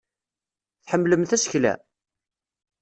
[0.83, 1.73] Tḥemmlem tasekla?